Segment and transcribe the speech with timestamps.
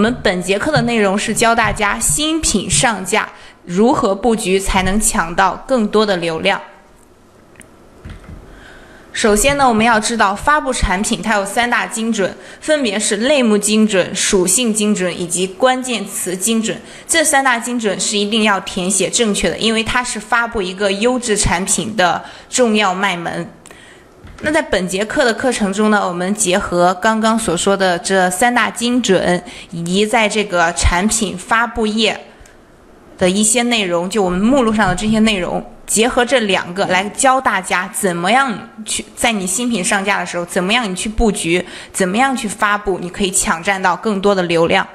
[0.00, 3.28] 我们本节课的内容是教大家新品上架
[3.66, 6.58] 如何布局才能抢到更多的流量。
[9.12, 16.80] 首先呢，我们要知道发布产品它有三大精准，分别是类目精准、属性精准以及关键词精准。
[17.06, 23.46] 这三大精准是一定要填写正确的，因为它是发布一个优质产品的重要脉门。
[24.42, 32.18] 那在本节课的课程中呢，我们结合刚刚所说的这三大精准，以及在这个产品发布页
[33.18, 41.62] 的一些内容，就我们目录上的这些内容，结合这两个来教大家怎么样去在你新品上架的时候，怎么样你去布局，
[41.92, 44.86] 怎么样去发布，你可以抢占到更多的流量。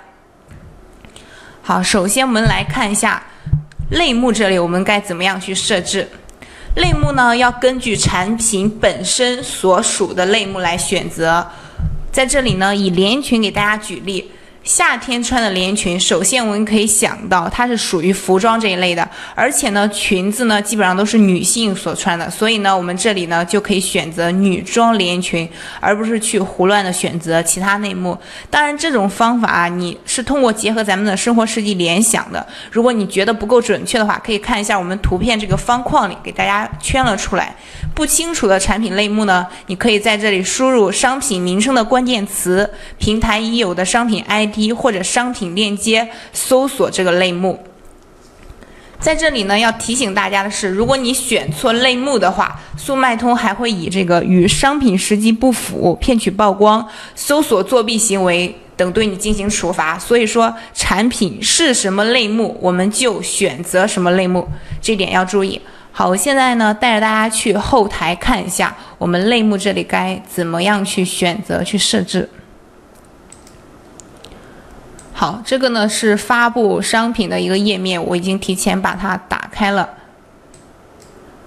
[1.62, 3.21] 好，首先我们来看一下
[3.91, 6.09] 类目这里，我们该怎么样去设置。
[6.75, 11.45] 类目呢，要根据产品本身所属的类目来选择。
[12.11, 14.31] 在这里呢，以连衣裙给大家举例。
[14.65, 25.48] 夏天穿的连衣裙，首先我们可以想到它是属于服装这一类的，而且呢，裙子呢基本上都是女性所穿的，所以呢，我们这里呢就可以选择女装连衣裙，
[25.79, 28.17] 而不是去胡乱的选择其他类目。
[28.49, 32.43] 当然，这种方法啊，你是通过结合咱们的生活实际联想的。
[32.71, 37.55] 如果你觉得不够准确的话，可以看一下我们图片这个方框里给大家圈了出来。
[37.93, 44.54] 不清楚的产品类目呢，你可以在这里输入商品名称的关键词，平台已有的商品 ID。
[44.71, 47.59] 或者商品链接搜索这个类目，
[48.99, 59.99] 在这里呢，要提醒大家的是，如果你选错类目的话，速卖通还会以这个与商品实际不符、骗取曝光、搜索作弊行为等对你进行处罚。
[59.99, 64.47] 所以说，产品是什么类目，我们就选择什么类目，
[64.81, 65.62] 这点要注意。
[65.91, 72.29] 好，我现在呢，带着大家去后台看一下，我们类目这里该怎么样去选择、去设置。
[75.18, 79.90] 好，这个呢是发布商品的一个页面，我已经提前把它打开了。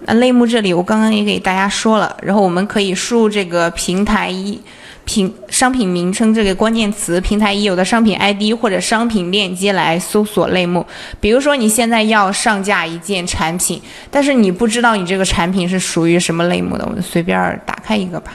[0.07, 4.59] 那类目这里我刚刚也给大家说了，然后我们可以输入这个平台一
[5.05, 10.87] 平商品名称这个关键词，平台已有的商品 ID 或者商品链接来搜索类目。
[11.21, 18.33] 比如说你现在要上架一件产品，但是你不知道你这个产品是属于什么类目的，我们随便打开一个吧。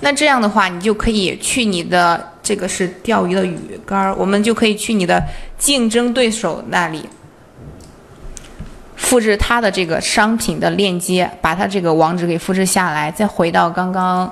[0.00, 2.28] 那这样的话，你就可以去你的。
[2.42, 3.56] 这个是钓鱼的鱼
[3.86, 5.22] 竿，我们就可以去你的
[5.56, 7.08] 竞争对手那里
[8.96, 14.28] 复制他的这个商品的链接，把他这个网址给复制下来，再回到刚刚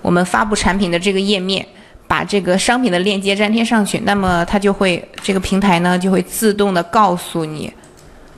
[0.00, 1.66] 我们发布产品的这个页面，
[2.06, 7.72] 把这个商品的链接粘贴上去，那么它就会这个平台呢就会自动的告诉你，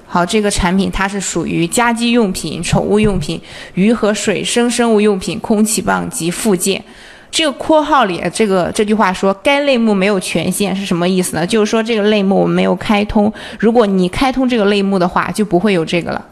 [0.07, 3.41] 好，这个产品它是属于家居用品、宠物用品、
[3.75, 6.83] 鱼和水生生物用品、空气棒及附件。
[7.31, 11.45] 这个括号里，这个这句话说该类目没有权限是什么意思呢？
[11.45, 16.25] 就是说这个类目我们没有开通，如果你开通这个类目的话，就不会有这个了。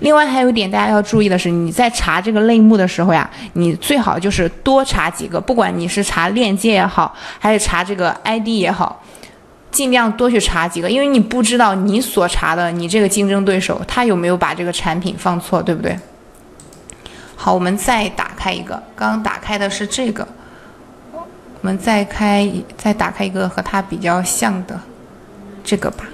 [0.00, 9.02] 另外还有一点大家要注意的是，你在查这个类目的时候呀，你最好就是多查几个，不管你是查链接也好，还是查这个 ID 也好，
[9.70, 15.98] 尽量多去查几个，因为你不知道你所查的你这个竞争对手他有没有把这个产品放错，对不对？
[17.36, 20.26] 好，我们再打开一个，刚打开的是这个，
[21.12, 24.80] 我们再开，再打开一个和它比较像的
[25.62, 26.04] 这个吧。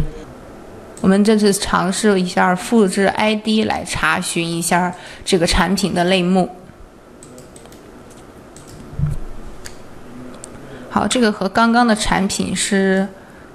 [1.00, 4.92] 我们这次尝试一下复制 ID 来查询一下
[5.24, 6.48] 这个产品的类目。
[10.90, 13.06] 好，这个和刚刚的产品是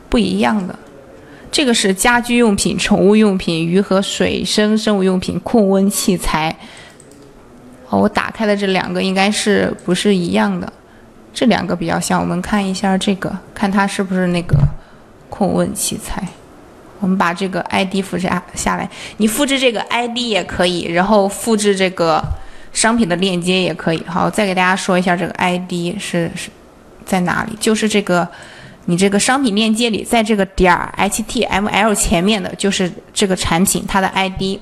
[0.10, 0.78] 不一样的，
[1.52, 6.56] 这个是家居用品、宠物用品、鱼和水生生物用品、控温器材。
[7.90, 10.72] 哦，我打开的这两个应该是不是一样的？
[11.34, 14.58] 这两个比较像，我们看一下这个，看它是不是那个
[15.30, 16.28] 控温器材。
[17.00, 22.22] 我们把这个 ID 复制下下来，你复制这个 ID 也可以，然后复制这个
[22.74, 24.04] 商品的链接也可以。
[24.06, 26.50] 好，再给大家说一下这个 ID 是是
[27.06, 28.28] 在哪里，就是这个
[28.86, 34.60] 你这个商品链接里，在这个点儿 HTML 前面的就是这个产品它的 ID。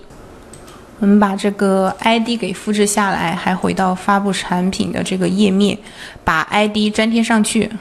[1.00, 5.78] 我们把这个 ID 给复制下来，还回到发布产品的这个页面，
[6.24, 7.72] 把 ID 粘贴上去。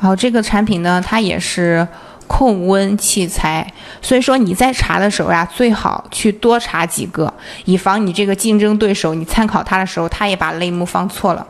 [0.00, 1.86] 好，这个产品呢，它也是
[2.26, 3.70] 控温器材，
[4.00, 7.32] 所以说你在查的时候呀，最好去多查几个，
[7.66, 11.46] 以防你这个竞争对手，你参考它的时候，它也把类目放错了。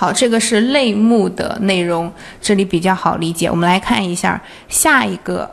[0.00, 2.10] 好，这个是类目的内容，
[2.40, 3.50] 这里比较好理解。
[3.50, 5.50] 我们来看一下下一个。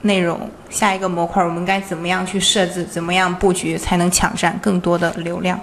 [0.00, 2.82] 内容下一个模块，我们该怎么样去设置？
[2.82, 5.56] 怎么样布局才能抢占更多的流量？